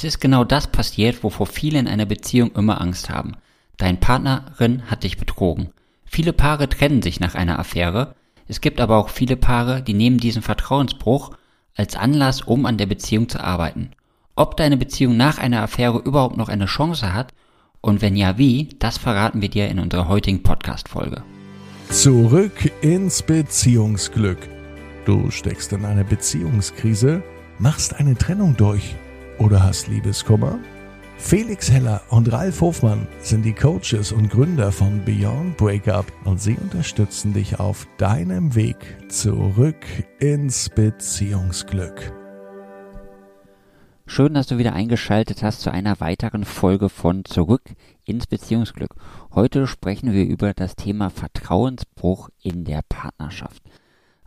[0.00, 3.36] Es ist genau das passiert, wovor viele in einer Beziehung immer Angst haben.
[3.76, 5.74] Dein Partnerin hat dich betrogen.
[6.06, 8.14] Viele Paare trennen sich nach einer Affäre.
[8.48, 11.32] Es gibt aber auch viele Paare, die nehmen diesen Vertrauensbruch
[11.76, 13.90] als Anlass, um an der Beziehung zu arbeiten.
[14.36, 17.34] Ob deine Beziehung nach einer Affäre überhaupt noch eine Chance hat
[17.82, 21.22] und wenn ja wie, das verraten wir dir in unserer heutigen Podcast-Folge.
[21.90, 24.38] Zurück ins Beziehungsglück.
[25.04, 27.22] Du steckst in einer Beziehungskrise,
[27.58, 28.94] machst eine Trennung durch
[29.40, 30.58] oder hast Liebeskummer?
[31.16, 36.56] Felix Heller und Ralf Hofmann sind die Coaches und Gründer von Beyond Breakup und sie
[36.56, 38.76] unterstützen dich auf deinem Weg
[39.08, 39.84] zurück
[40.18, 42.12] ins Beziehungsglück.
[44.06, 47.62] Schön, dass du wieder eingeschaltet hast zu einer weiteren Folge von Zurück
[48.04, 48.94] ins Beziehungsglück.
[49.34, 53.62] Heute sprechen wir über das Thema Vertrauensbruch in der Partnerschaft.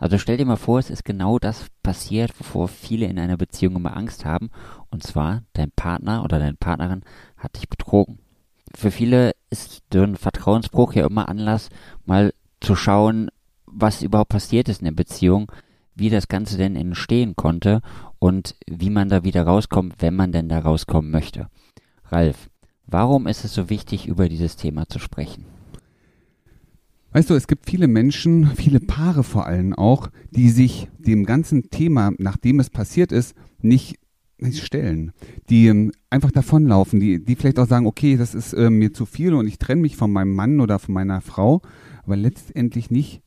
[0.03, 3.77] Also stell dir mal vor, es ist genau das passiert, wovor viele in einer Beziehung
[3.77, 4.49] immer Angst haben.
[4.91, 7.03] Und zwar, dein Partner oder deine Partnerin
[7.37, 8.19] hat dich betrogen.
[8.75, 11.69] Für viele ist so ein Vertrauensbruch ja immer Anlass,
[12.03, 13.29] mal zu schauen,
[13.65, 15.49] was überhaupt passiert ist in der Beziehung,
[15.95, 17.81] wie das Ganze denn entstehen konnte
[18.19, 21.47] und wie man da wieder rauskommt, wenn man denn da rauskommen möchte.
[22.11, 22.49] Ralf,
[22.87, 25.52] warum ist es so wichtig, über dieses Thema zu sprechen?
[27.13, 31.69] Weißt du, es gibt viele Menschen, viele Paare vor allem auch, die sich dem ganzen
[31.69, 33.99] Thema, nachdem es passiert ist, nicht,
[34.51, 35.13] stellen.
[35.49, 39.05] Die ähm, einfach davonlaufen, die, die vielleicht auch sagen, okay, das ist äh, mir zu
[39.05, 41.61] viel und ich trenne mich von meinem Mann oder von meiner Frau,
[42.03, 43.21] aber letztendlich nicht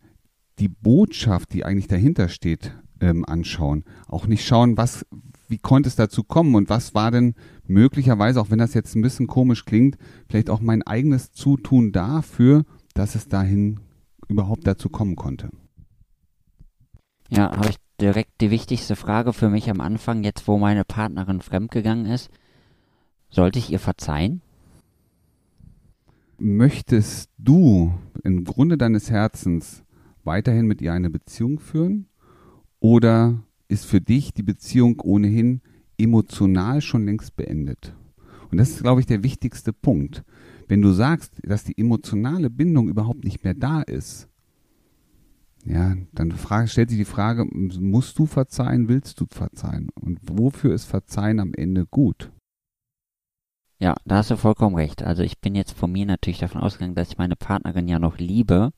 [0.58, 3.84] die Botschaft, die eigentlich dahinter steht, ähm, anschauen.
[4.08, 5.06] Auch nicht schauen, was,
[5.48, 7.34] wie konnte es dazu kommen und was war denn
[7.66, 9.96] möglicherweise, auch wenn das jetzt ein bisschen komisch klingt,
[10.28, 12.64] vielleicht auch mein eigenes Zutun dafür,
[12.96, 13.80] dass es dahin
[14.28, 15.50] überhaupt dazu kommen konnte.
[17.28, 21.40] Ja, habe ich direkt die wichtigste Frage für mich am Anfang, jetzt wo meine Partnerin
[21.40, 22.30] fremdgegangen ist.
[23.30, 24.40] Sollte ich ihr verzeihen?
[26.38, 29.82] Möchtest du im Grunde deines Herzens
[30.24, 32.06] weiterhin mit ihr eine Beziehung führen?
[32.78, 35.60] Oder ist für dich die Beziehung ohnehin
[35.98, 37.94] emotional schon längst beendet?
[38.50, 40.24] Und das ist, glaube ich, der wichtigste Punkt.
[40.68, 44.28] Wenn du sagst, dass die emotionale Bindung überhaupt nicht mehr da ist,
[45.64, 49.90] ja, dann frage, stellt sich die Frage, musst du verzeihen, willst du verzeihen?
[50.00, 52.30] Und wofür ist Verzeihen am Ende gut?
[53.80, 55.02] Ja, da hast du vollkommen recht.
[55.02, 58.18] Also ich bin jetzt von mir natürlich davon ausgegangen, dass ich meine Partnerin ja noch
[58.18, 58.70] liebe.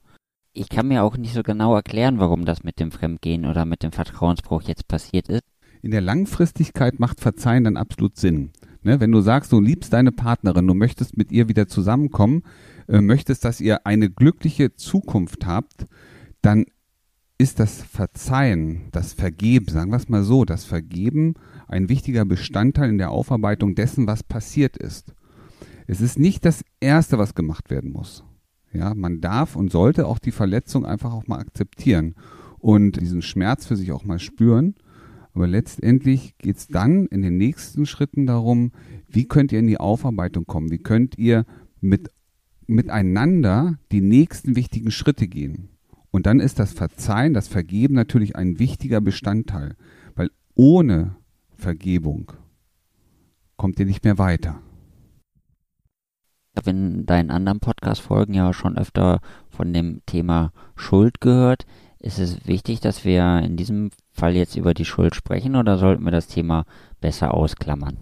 [0.55, 3.83] Ich kann mir auch nicht so genau erklären, warum das mit dem Fremdgehen oder mit
[3.83, 5.45] dem Vertrauensbruch jetzt passiert ist.
[5.83, 8.51] In der Langfristigkeit macht Verzeihen dann absolut Sinn.
[8.83, 9.01] Ne?
[9.01, 12.43] Wenn du sagst, du liebst deine Partnerin, du möchtest mit ihr wieder zusammenkommen,
[12.89, 15.87] äh, möchtest, dass ihr eine glückliche Zukunft habt,
[16.43, 16.65] dann
[17.39, 21.35] ist das Verzeihen, das Vergeben, sagen wir es mal so, das Vergeben
[21.69, 25.15] ein wichtiger Bestandteil in der Aufarbeitung dessen, was passiert ist.
[25.87, 28.25] Es ist nicht das Erste, was gemacht werden muss.
[28.73, 32.15] Ja, man darf und sollte auch die Verletzung einfach auch mal akzeptieren
[32.59, 34.75] und diesen Schmerz für sich auch mal spüren
[35.39, 38.73] aber letztendlich geht es dann in den nächsten Schritten darum,
[39.07, 40.73] wie könnt ihr in die Aufarbeitung kommen?
[40.73, 41.47] Wie könnt ihr
[41.81, 42.11] mit,
[42.67, 45.69] miteinander die nächsten wichtigen Schritte gehen?
[46.11, 49.77] Und dann ist das Verzeihen, das Vergeben natürlich ein wichtiger Bestandteil,
[50.17, 51.15] weil ohne
[51.55, 52.33] Vergebung
[53.57, 54.61] kommt ihr nicht mehr weiter.
[56.53, 59.21] Ich habe in deinen anderen Podcast-Folgen ja schon öfter
[59.51, 61.65] von dem Thema Schuld gehört.
[62.01, 66.05] Ist es wichtig, dass wir in diesem Fall jetzt über die Schuld sprechen oder sollten
[66.05, 66.65] wir das Thema
[67.01, 67.99] besser ausklammern?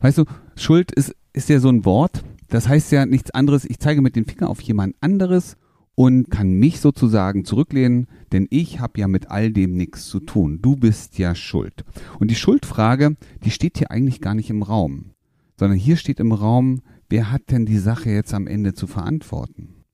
[0.00, 0.24] Weißt du,
[0.56, 2.22] Schuld ist, ist ja so ein Wort.
[2.48, 3.64] Das heißt ja nichts anderes.
[3.64, 5.56] Ich zeige mit dem Finger auf jemand anderes
[5.94, 10.60] und kann mich sozusagen zurücklehnen, denn ich habe ja mit all dem nichts zu tun.
[10.62, 11.84] Du bist ja schuld.
[12.20, 15.10] Und die Schuldfrage, die steht hier eigentlich gar nicht im Raum,
[15.58, 19.84] sondern hier steht im Raum, wer hat denn die Sache jetzt am Ende zu verantworten?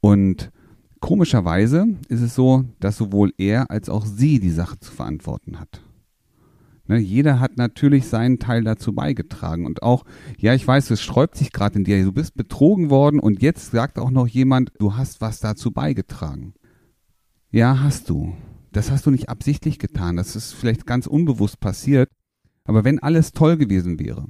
[0.00, 0.50] Und
[1.00, 5.82] Komischerweise ist es so, dass sowohl er als auch sie die Sache zu verantworten hat.
[6.88, 9.66] Ne, jeder hat natürlich seinen Teil dazu beigetragen.
[9.66, 10.04] Und auch,
[10.38, 13.70] ja, ich weiß, es sträubt sich gerade in dir, du bist betrogen worden und jetzt
[13.70, 16.54] sagt auch noch jemand, du hast was dazu beigetragen.
[17.50, 18.34] Ja, hast du.
[18.72, 20.16] Das hast du nicht absichtlich getan.
[20.16, 22.08] Das ist vielleicht ganz unbewusst passiert.
[22.64, 24.26] Aber wenn alles toll gewesen wäre,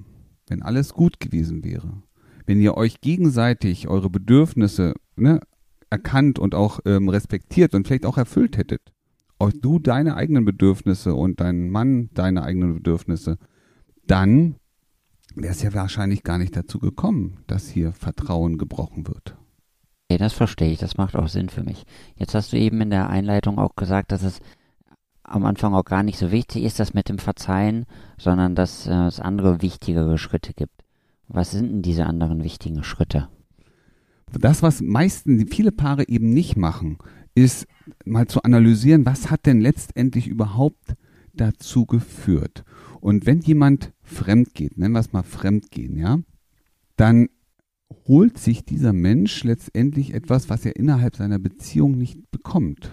[0.48, 2.02] wenn alles gut gewesen wäre,
[2.46, 5.40] wenn ihr euch gegenseitig eure Bedürfnisse ne,
[5.90, 8.82] erkannt und auch ähm, respektiert und vielleicht auch erfüllt hättet.
[9.38, 13.38] Auch du deine eigenen Bedürfnisse und dein Mann deine eigenen Bedürfnisse,
[14.06, 14.56] dann
[15.34, 19.36] wäre es ja wahrscheinlich gar nicht dazu gekommen, dass hier Vertrauen gebrochen wird.
[20.10, 21.84] Okay, das verstehe ich, das macht auch Sinn für mich.
[22.16, 24.40] Jetzt hast du eben in der Einleitung auch gesagt, dass es
[25.22, 27.84] am Anfang auch gar nicht so wichtig ist, das mit dem Verzeihen,
[28.16, 30.82] sondern dass äh, es andere wichtigere Schritte gibt.
[31.28, 33.28] Was sind denn diese anderen wichtigen Schritte?
[34.32, 36.98] Das, was meisten, viele Paare eben nicht machen,
[37.34, 37.66] ist
[38.04, 40.94] mal zu analysieren, was hat denn letztendlich überhaupt
[41.34, 42.64] dazu geführt.
[43.00, 46.18] Und wenn jemand fremd geht, nennen wir es mal fremdgehen, ja,
[46.96, 47.28] dann
[48.06, 52.92] holt sich dieser Mensch letztendlich etwas, was er innerhalb seiner Beziehung nicht bekommt.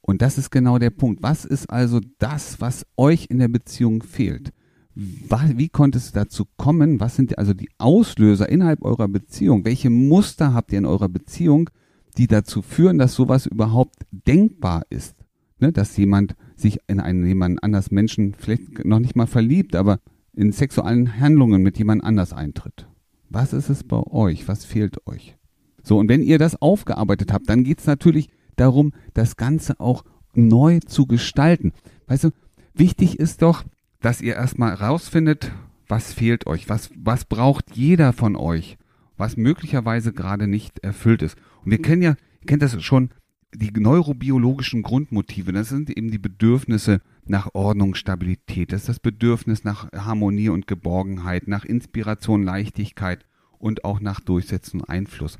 [0.00, 1.22] Und das ist genau der Punkt.
[1.22, 4.52] Was ist also das, was euch in der Beziehung fehlt?
[4.94, 7.00] Wie konnte es dazu kommen?
[7.00, 9.64] Was sind also die Auslöser innerhalb eurer Beziehung?
[9.64, 11.70] Welche Muster habt ihr in eurer Beziehung,
[12.18, 15.16] die dazu führen, dass sowas überhaupt denkbar ist?
[15.60, 20.00] Ne, dass jemand sich in einen jemand anders Menschen vielleicht noch nicht mal verliebt, aber
[20.34, 22.88] in sexuellen Handlungen mit jemand anders eintritt.
[23.30, 24.48] Was ist es bei euch?
[24.48, 25.36] Was fehlt euch?
[25.82, 30.04] So, und wenn ihr das aufgearbeitet habt, dann geht es natürlich darum, das Ganze auch
[30.34, 31.72] neu zu gestalten.
[32.06, 32.30] Weißt du,
[32.74, 33.64] wichtig ist doch,
[34.02, 35.52] dass ihr erstmal rausfindet,
[35.88, 38.76] was fehlt euch, was, was braucht jeder von euch,
[39.16, 41.36] was möglicherweise gerade nicht erfüllt ist.
[41.64, 43.10] Und wir kennen ja, ihr kennt das schon,
[43.54, 49.62] die neurobiologischen Grundmotive, das sind eben die Bedürfnisse nach Ordnung, Stabilität, das ist das Bedürfnis
[49.64, 53.26] nach Harmonie und Geborgenheit, nach Inspiration, Leichtigkeit
[53.58, 55.38] und auch nach Durchsetzen und Einfluss.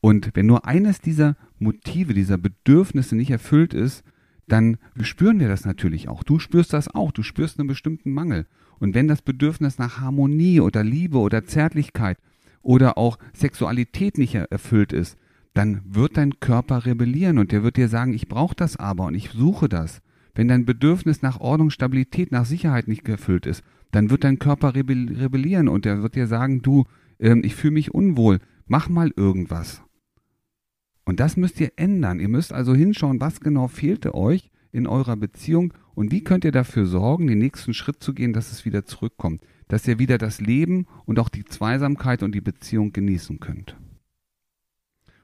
[0.00, 4.04] Und wenn nur eines dieser Motive, dieser Bedürfnisse nicht erfüllt ist,
[4.48, 6.22] dann spüren wir das natürlich auch.
[6.22, 7.12] Du spürst das auch.
[7.12, 8.46] Du spürst einen bestimmten Mangel.
[8.78, 12.18] Und wenn das Bedürfnis nach Harmonie oder Liebe oder Zärtlichkeit
[12.62, 15.16] oder auch Sexualität nicht erfüllt ist,
[15.54, 19.14] dann wird dein Körper rebellieren und der wird dir sagen, ich brauche das aber und
[19.14, 20.02] ich suche das.
[20.34, 24.74] Wenn dein Bedürfnis nach Ordnung, Stabilität, nach Sicherheit nicht erfüllt ist, dann wird dein Körper
[24.74, 26.84] rebellieren und der wird dir sagen, du,
[27.18, 29.82] äh, ich fühle mich unwohl, mach mal irgendwas.
[31.08, 32.20] Und das müsst ihr ändern.
[32.20, 36.52] Ihr müsst also hinschauen, was genau fehlte euch in eurer Beziehung und wie könnt ihr
[36.52, 40.42] dafür sorgen, den nächsten Schritt zu gehen, dass es wieder zurückkommt, dass ihr wieder das
[40.42, 43.74] Leben und auch die Zweisamkeit und die Beziehung genießen könnt.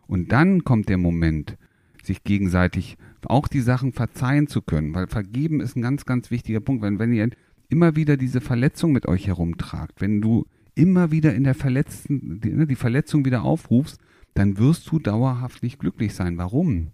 [0.06, 1.58] Und dann kommt der Moment,
[2.02, 2.96] sich gegenseitig
[3.26, 6.82] auch die Sachen verzeihen zu können, weil vergeben ist ein ganz, ganz wichtiger Punkt.
[6.82, 7.28] Wenn, wenn ihr
[7.68, 12.54] immer wieder diese Verletzung mit euch herumtragt, wenn du immer wieder in der Verletzten, die,
[12.54, 14.00] ne, die Verletzung wieder aufrufst,
[14.34, 16.36] dann wirst du dauerhaft nicht glücklich sein.
[16.38, 16.92] Warum?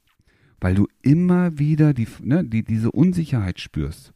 [0.60, 4.12] Weil du immer wieder die, ne, die, diese Unsicherheit spürst.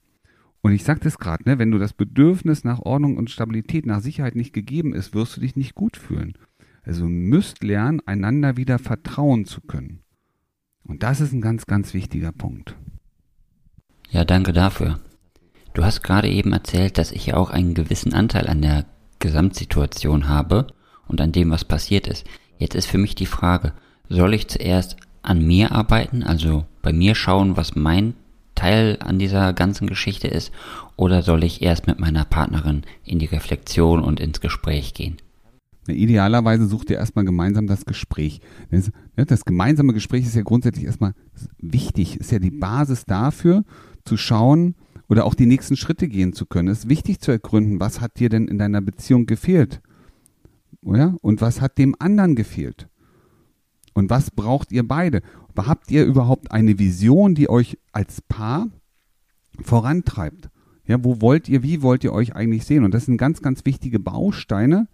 [0.60, 4.00] Und ich sagte es gerade, ne, wenn du das Bedürfnis nach Ordnung und Stabilität, nach
[4.00, 6.34] Sicherheit nicht gegeben ist, wirst du dich nicht gut fühlen.
[6.82, 10.00] Also müsst lernen, einander wieder vertrauen zu können.
[10.84, 12.76] Und das ist ein ganz, ganz wichtiger Punkt.
[14.10, 15.00] Ja, danke dafür.
[15.72, 18.86] Du hast gerade eben erzählt, dass ich auch einen gewissen Anteil an der
[19.18, 20.68] Gesamtsituation habe
[21.08, 22.26] und an dem, was passiert ist.
[22.58, 23.72] Jetzt ist für mich die Frage,
[24.08, 28.14] soll ich zuerst an mir arbeiten, also bei mir schauen, was mein
[28.54, 30.52] Teil an dieser ganzen Geschichte ist,
[30.96, 35.16] oder soll ich erst mit meiner Partnerin in die Reflexion und ins Gespräch gehen?
[35.86, 38.40] Idealerweise sucht ihr erstmal gemeinsam das Gespräch.
[38.70, 41.14] Das, das, gemeinsame Gespräch ist ja grundsätzlich erstmal
[41.58, 43.64] wichtig, ist ja die Basis dafür,
[44.04, 44.76] zu schauen
[45.08, 46.68] oder auch die nächsten Schritte gehen zu können.
[46.68, 49.82] Es ist wichtig zu ergründen, was hat dir denn in deiner Beziehung gefehlt?
[50.84, 51.16] Ja?
[51.20, 52.88] Und was hat dem anderen gefehlt?
[53.94, 55.22] Und was braucht ihr beide?
[55.56, 58.68] Habt ihr überhaupt eine Vision, die euch als Paar
[59.62, 60.50] vorantreibt?
[60.86, 62.84] Ja, wo wollt ihr, wie wollt ihr euch eigentlich sehen?
[62.84, 64.88] Und das sind ganz, ganz wichtige Bausteine,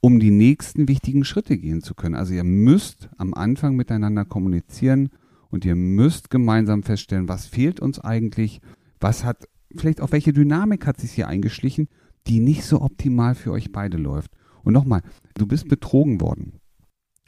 [0.00, 2.14] um die nächsten wichtigen Schritte gehen zu können.
[2.14, 5.10] Also ihr müsst am Anfang miteinander kommunizieren
[5.50, 8.60] und ihr müsst gemeinsam feststellen, was fehlt uns eigentlich,
[9.00, 11.88] was hat, vielleicht auch welche Dynamik hat sich hier eingeschlichen,
[12.26, 14.32] die nicht so optimal für euch beide läuft.
[14.62, 15.02] Und nochmal,
[15.34, 16.54] du bist betrogen worden.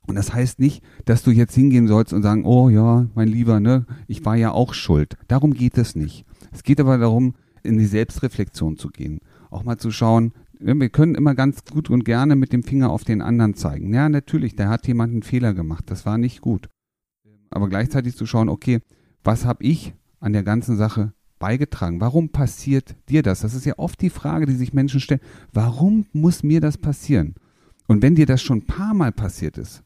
[0.07, 3.61] Und das heißt nicht, dass du jetzt hingehen sollst und sagen, oh ja, mein Lieber,
[3.61, 5.17] ne, ich war ja auch schuld.
[5.29, 6.25] Darum geht es nicht.
[6.53, 9.21] Es geht aber darum, in die Selbstreflexion zu gehen.
[9.51, 12.91] Auch mal zu schauen, ne, wir können immer ganz gut und gerne mit dem Finger
[12.91, 13.93] auf den anderen zeigen.
[13.95, 15.85] Ja, natürlich, da hat jemand einen Fehler gemacht.
[15.89, 16.69] Das war nicht gut.
[17.51, 18.81] Aber gleichzeitig zu schauen, okay,
[19.23, 22.01] was habe ich an der ganzen Sache beigetragen?
[22.01, 23.41] Warum passiert dir das?
[23.41, 25.21] Das ist ja oft die Frage, die sich Menschen stellen.
[25.53, 27.35] Warum muss mir das passieren?
[27.89, 29.83] Und wenn dir das schon ein paar Mal passiert ist,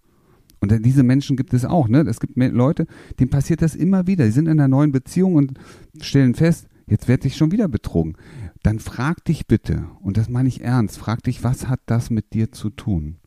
[0.60, 2.00] und diese Menschen gibt es auch, ne?
[2.08, 2.86] Es gibt Leute,
[3.18, 4.24] denen passiert das immer wieder.
[4.24, 5.58] Die sind in einer neuen Beziehung und
[6.00, 8.16] stellen fest, jetzt werde ich schon wieder betrogen.
[8.62, 12.32] Dann frag dich bitte, und das meine ich ernst, frag dich, was hat das mit
[12.32, 13.18] dir zu tun?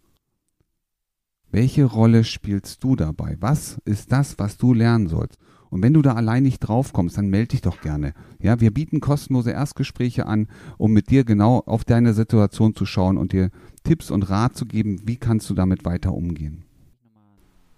[1.52, 3.38] Welche Rolle spielst du dabei?
[3.40, 5.38] Was ist das, was du lernen sollst?
[5.70, 8.14] Und wenn du da allein nicht drauf kommst, dann melde dich doch gerne.
[8.42, 10.48] Ja, wir bieten kostenlose Erstgespräche an,
[10.78, 13.50] um mit dir genau auf deine Situation zu schauen und dir
[13.84, 16.64] Tipps und Rat zu geben, wie kannst du damit weiter umgehen.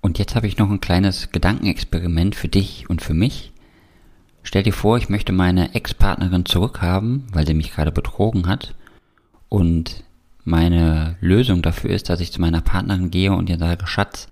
[0.01, 3.51] Und jetzt habe ich noch ein kleines Gedankenexperiment für dich und für mich.
[4.43, 8.75] Stell dir vor, ich möchte meine Ex-Partnerin zurückhaben, weil sie mich gerade betrogen hat.
[9.49, 10.03] Und
[10.43, 14.27] meine Lösung dafür ist, dass ich zu meiner Partnerin gehe und ihr sage, Schatz,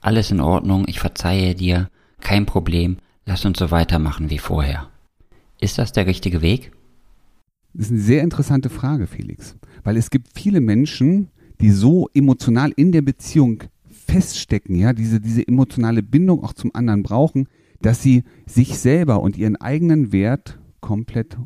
[0.00, 4.90] alles in Ordnung, ich verzeihe dir, kein Problem, lass uns so weitermachen wie vorher.
[5.60, 6.72] Ist das der richtige Weg?
[7.74, 12.72] Das ist eine sehr interessante Frage, Felix, weil es gibt viele Menschen, die so emotional
[12.76, 17.48] in der Beziehung feststecken, ja, diese, diese emotionale Bindung auch zum anderen brauchen,
[17.82, 21.36] dass sie sich selber und ihren eigenen Wert komplett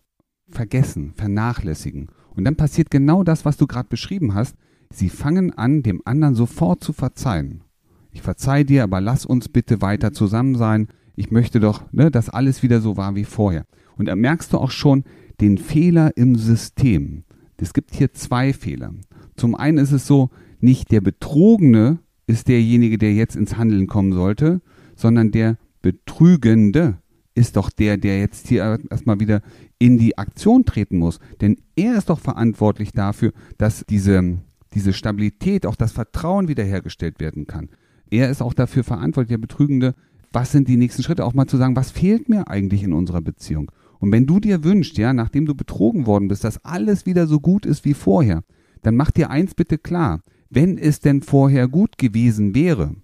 [0.48, 2.08] vergessen, vernachlässigen.
[2.34, 4.56] Und dann passiert genau das, was du gerade beschrieben hast.
[4.92, 7.64] Sie fangen an, dem anderen sofort zu verzeihen.
[8.12, 10.88] Ich verzeih dir, aber lass uns bitte weiter zusammen sein.
[11.16, 13.64] Ich möchte doch, ne, dass alles wieder so war wie vorher.
[13.96, 15.04] Und da merkst du auch schon
[15.40, 17.24] den Fehler im System.
[17.56, 18.92] Es gibt hier zwei Fehler.
[19.36, 24.12] Zum einen ist es so, nicht der Betrogene ist derjenige, der jetzt ins Handeln kommen
[24.12, 24.60] sollte,
[24.96, 26.98] sondern der Betrügende
[27.34, 29.42] ist doch der, der jetzt hier erstmal wieder
[29.78, 31.20] in die Aktion treten muss.
[31.40, 34.38] Denn er ist doch verantwortlich dafür, dass diese,
[34.74, 37.68] diese Stabilität, auch das Vertrauen wiederhergestellt werden kann.
[38.12, 39.94] Er ist auch dafür verantwortlich, der Betrügende,
[40.32, 43.22] was sind die nächsten Schritte, auch mal zu sagen, was fehlt mir eigentlich in unserer
[43.22, 43.72] Beziehung?
[44.00, 47.40] Und wenn du dir wünschst, ja, nachdem du betrogen worden bist, dass alles wieder so
[47.40, 48.44] gut ist wie vorher,
[48.82, 50.20] dann mach dir eins bitte klar.
[50.50, 52.94] Wenn es denn vorher gut gewesen wäre,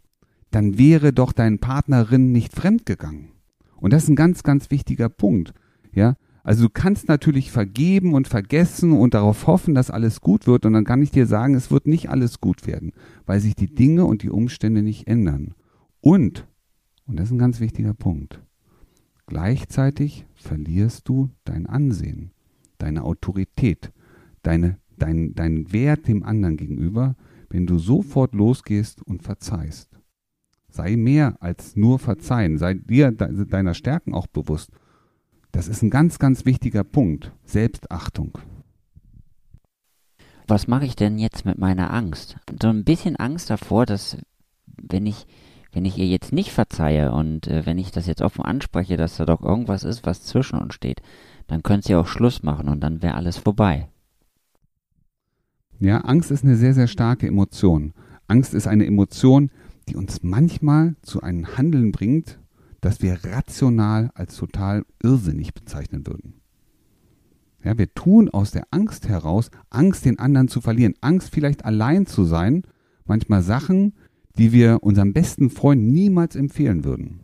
[0.50, 3.29] dann wäre doch dein Partnerin nicht fremdgegangen.
[3.77, 5.55] Und das ist ein ganz, ganz wichtiger Punkt.
[5.95, 6.17] Ja,
[6.49, 10.64] also du kannst natürlich vergeben und vergessen und darauf hoffen, dass alles gut wird.
[10.64, 12.93] Und dann kann ich dir sagen, es wird nicht alles gut werden,
[13.26, 15.52] weil sich die Dinge und die Umstände nicht ändern.
[16.00, 16.49] Und,
[17.07, 18.40] und das ist ein ganz wichtiger Punkt,
[19.26, 22.31] gleichzeitig verlierst du dein Ansehen,
[22.78, 23.93] deine Autorität,
[24.40, 27.14] deine, dein, dein Wert dem anderen gegenüber,
[27.50, 30.00] wenn du sofort losgehst und verzeihst.
[30.71, 34.73] Sei mehr als nur verzeihen, sei dir deiner Stärken auch bewusst
[35.52, 37.33] das ist ein ganz, ganz wichtiger Punkt.
[37.45, 38.38] Selbstachtung.
[40.47, 42.37] Was mache ich denn jetzt mit meiner Angst?
[42.61, 44.17] So ein bisschen Angst davor, dass
[44.81, 45.26] wenn ich,
[45.73, 49.19] wenn ich ihr jetzt nicht verzeihe und äh, wenn ich das jetzt offen anspreche, dass
[49.19, 51.02] da doch irgendwas ist, was zwischen uns steht,
[51.49, 53.88] dann könnte sie auch Schluss machen und dann wäre alles vorbei.
[55.81, 57.93] Ja, Angst ist eine sehr, sehr starke Emotion.
[58.26, 59.50] Angst ist eine Emotion,
[59.88, 62.38] die uns manchmal zu einem Handeln bringt,
[62.80, 66.35] das wir rational als total irrsinnig bezeichnen würden.
[67.64, 72.06] Ja, wir tun aus der Angst heraus, Angst den anderen zu verlieren, Angst vielleicht allein
[72.06, 72.62] zu sein,
[73.04, 73.94] manchmal Sachen,
[74.38, 77.20] die wir unserem besten Freund niemals empfehlen würden.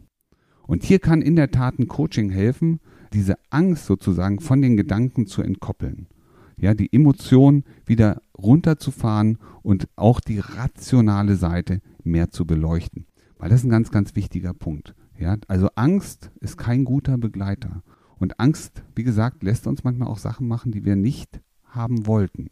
[0.67, 2.81] Und hier kann in der Tat ein Coaching helfen,
[3.13, 6.09] diese Angst sozusagen von den Gedanken zu entkoppeln.
[6.57, 13.07] Ja, die Emotion wieder runterzufahren und auch die rationale Seite mehr zu beleuchten.
[13.39, 14.95] Weil das ist ein ganz, ganz wichtiger Punkt.
[15.19, 17.83] Ja, also Angst ist kein guter Begleiter.
[18.19, 22.51] Und Angst, wie gesagt, lässt uns manchmal auch Sachen machen, die wir nicht haben wollten.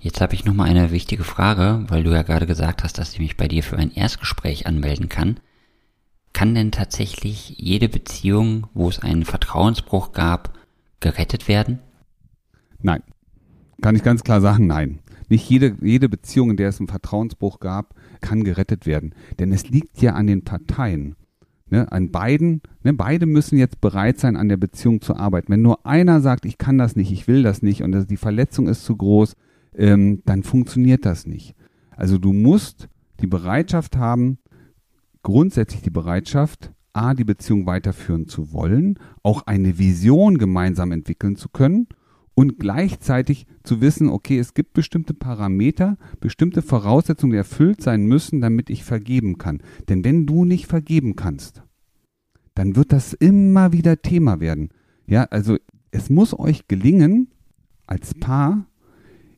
[0.00, 3.20] Jetzt habe ich nochmal eine wichtige Frage, weil du ja gerade gesagt hast, dass ich
[3.20, 5.38] mich bei dir für ein Erstgespräch anmelden kann.
[6.32, 10.58] Kann denn tatsächlich jede Beziehung, wo es einen Vertrauensbruch gab,
[10.98, 11.78] gerettet werden?
[12.80, 13.02] Nein.
[13.80, 14.98] Kann ich ganz klar sagen, nein.
[15.32, 19.14] Nicht jede, jede Beziehung, in der es einen Vertrauensbruch gab, kann gerettet werden.
[19.38, 21.16] Denn es liegt ja an den Parteien.
[21.70, 25.50] Ne, an beiden, ne, beide müssen jetzt bereit sein, an der Beziehung zu arbeiten.
[25.50, 28.68] Wenn nur einer sagt, ich kann das nicht, ich will das nicht und die Verletzung
[28.68, 29.34] ist zu groß,
[29.74, 31.54] ähm, dann funktioniert das nicht.
[31.96, 34.36] Also du musst die Bereitschaft haben,
[35.22, 41.48] grundsätzlich die Bereitschaft, A, die Beziehung weiterführen zu wollen, auch eine Vision gemeinsam entwickeln zu
[41.48, 41.88] können
[42.34, 48.40] und gleichzeitig zu wissen, okay, es gibt bestimmte Parameter, bestimmte Voraussetzungen, die erfüllt sein müssen,
[48.40, 49.62] damit ich vergeben kann.
[49.88, 51.62] Denn wenn du nicht vergeben kannst,
[52.54, 54.70] dann wird das immer wieder Thema werden.
[55.06, 55.56] Ja, also
[55.90, 57.28] es muss euch gelingen,
[57.86, 58.66] als Paar,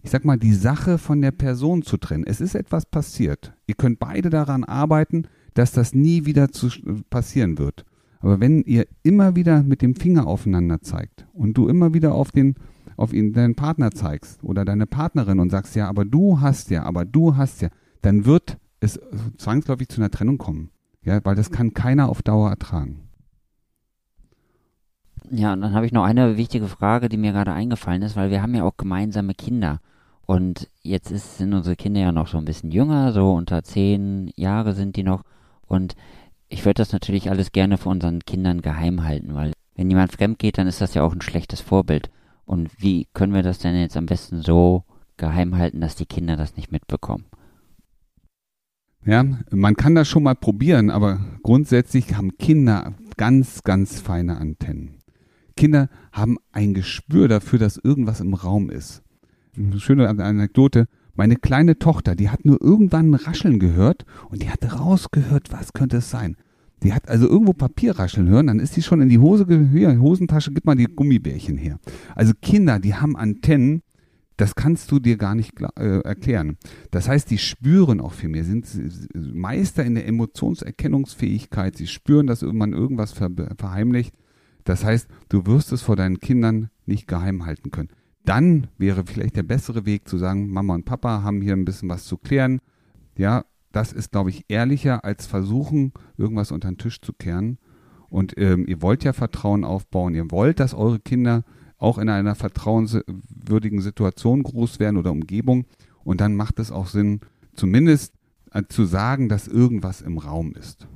[0.03, 2.25] ich sag mal, die Sache von der Person zu trennen.
[2.27, 3.55] Es ist etwas passiert.
[3.67, 6.69] Ihr könnt beide daran arbeiten, dass das nie wieder zu
[7.11, 7.85] passieren wird.
[8.21, 12.31] Aber wenn ihr immer wieder mit dem Finger aufeinander zeigt und du immer wieder auf
[12.31, 12.55] den
[12.97, 16.85] auf ihn deinen Partner zeigst oder deine Partnerin und sagst, ja, aber du hast ja,
[16.85, 17.69] aber du hast ja,
[18.03, 19.01] dann wird es
[19.39, 20.71] zwangsläufig zu einer Trennung kommen.
[21.03, 23.09] Ja, weil das kann keiner auf Dauer ertragen.
[25.31, 28.31] Ja, und dann habe ich noch eine wichtige Frage, die mir gerade eingefallen ist, weil
[28.31, 29.81] wir haben ja auch gemeinsame Kinder.
[30.27, 34.31] Und jetzt ist, sind unsere Kinder ja noch so ein bisschen jünger, so unter zehn
[34.37, 35.23] Jahre sind die noch.
[35.67, 35.95] Und
[36.49, 40.39] ich würde das natürlich alles gerne für unseren Kindern geheim halten, weil wenn jemand fremd
[40.39, 42.11] geht, dann ist das ja auch ein schlechtes Vorbild.
[42.45, 44.85] Und wie können wir das denn jetzt am besten so
[45.17, 47.25] geheim halten, dass die Kinder das nicht mitbekommen?
[49.07, 54.99] Ja, man kann das schon mal probieren, aber grundsätzlich haben Kinder ganz, ganz feine Antennen.
[55.57, 59.03] Kinder haben ein Gespür dafür, dass irgendwas im Raum ist.
[59.57, 60.89] Eine schöne Anekdote.
[61.15, 65.73] Meine kleine Tochter, die hat nur irgendwann ein Rascheln gehört und die hat rausgehört, was
[65.73, 66.37] könnte es sein.
[66.85, 69.99] Die hat also irgendwo Papier rascheln hören, dann ist die schon in die Hose, hier,
[69.99, 71.79] Hosentasche, gib mal die Gummibärchen her.
[72.14, 73.83] Also Kinder, die haben Antennen,
[74.37, 76.59] das kannst du dir gar nicht äh, erklären.
[76.91, 78.67] Das heißt, die spüren auch viel mehr, sind
[79.14, 84.14] Meister in der Emotionserkennungsfähigkeit, sie spüren, dass man irgendwas ver verheimlicht.
[84.64, 87.91] Das heißt, du wirst es vor deinen Kindern nicht geheim halten können.
[88.25, 91.88] Dann wäre vielleicht der bessere Weg zu sagen, Mama und Papa haben hier ein bisschen
[91.88, 92.61] was zu klären.
[93.17, 97.59] Ja, das ist, glaube ich, ehrlicher als versuchen, irgendwas unter den Tisch zu kehren.
[98.09, 101.43] Und ähm, ihr wollt ja Vertrauen aufbauen, ihr wollt, dass eure Kinder
[101.78, 105.66] auch in einer vertrauenswürdigen Situation groß werden oder Umgebung.
[106.04, 107.21] Und dann macht es auch Sinn,
[107.54, 108.14] zumindest
[108.52, 110.87] äh, zu sagen, dass irgendwas im Raum ist.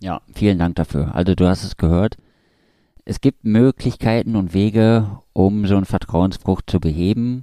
[0.00, 1.14] Ja, vielen Dank dafür.
[1.14, 2.16] Also du hast es gehört.
[3.04, 7.42] Es gibt Möglichkeiten und Wege, um so einen Vertrauensbruch zu beheben.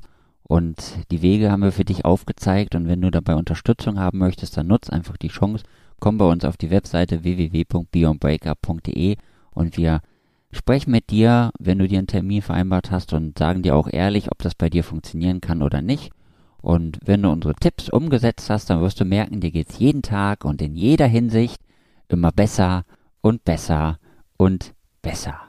[0.49, 2.73] Und die Wege haben wir für dich aufgezeigt.
[2.73, 5.63] Und wenn du dabei Unterstützung haben möchtest, dann nutz einfach die Chance.
[5.99, 9.17] Komm bei uns auf die Webseite www.beyondbreakup.de
[9.51, 10.01] und wir
[10.51, 14.31] sprechen mit dir, wenn du dir einen Termin vereinbart hast und sagen dir auch ehrlich,
[14.31, 16.09] ob das bei dir funktionieren kann oder nicht.
[16.63, 20.45] Und wenn du unsere Tipps umgesetzt hast, dann wirst du merken, dir geht's jeden Tag
[20.45, 21.61] und in jeder Hinsicht
[22.07, 22.85] immer besser
[23.21, 23.99] und besser
[24.35, 25.48] und besser.